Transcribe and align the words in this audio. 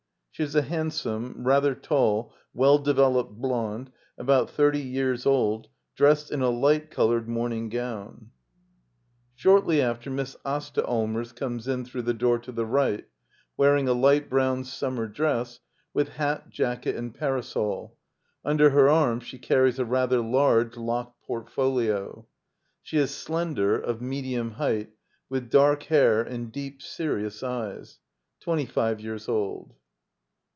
She 0.33 0.45
is 0.47 0.55
a 0.55 0.63
handsome, 0.63 1.35
rather 1.45 1.75
tall, 1.75 2.33
well 2.51 2.79
developed 2.79 3.39
^blonde, 3.39 3.89
about 4.17 4.49
thirty 4.49 4.79
years 4.79 5.27
old, 5.27 5.67
dr€^H4 5.99 6.31
in 6.31 6.41
a 6.41 6.49
lights 6.49 6.95
tohred 6.95 7.27
morning 7.27 7.69
gown* 7.69 7.91
1 7.93 8.01
Digitized 8.01 8.07
by 8.07 8.25
VjOOQIC 8.25 8.25
LITTLE 8.25 8.25
EYOLF 8.25 8.25
<^ 8.25 8.29
Act 8.31 9.27
L 9.27 9.33
Shortly 9.75 9.81
after. 9.83 10.09
Miss 10.09 10.35
Asia 10.43 10.81
Allmers 10.83 11.35
comes 11.35 11.67
in 11.67 11.85
through 11.85 12.01
the 12.01 12.13
door 12.15 12.39
to 12.39 12.51
the 12.51 12.65
right, 12.65 13.05
wearing 13.55 13.87
a 13.87 13.93
light 13.93 14.29
brown 14.31 14.63
summer 14.63 15.05
dress, 15.05 15.59
with 15.93 16.09
hat, 16.09 16.49
jacket 16.49 16.95
and 16.95 17.13
parasol. 17.13 17.95
Under 18.43 18.71
her 18.71 18.89
arm 18.89 19.19
she 19.19 19.37
carries 19.37 19.77
a 19.77 19.85
rather 19.85 20.21
large 20.21 20.75
locked 20.75 21.21
portfolio. 21.21 22.25
She 22.81 22.97
is 22.97 23.13
slender, 23.13 23.77
of 23.79 24.01
medium 24.01 24.51
height, 24.53 24.93
with 25.29 25.51
dark 25.51 25.83
hair, 25.83 26.23
and 26.23 26.51
deep, 26.51 26.81
serious 26.81 27.43
eyes. 27.43 27.99
Twenty 28.39 28.65
five 28.65 28.99
years 28.99 29.29
old. 29.29 29.75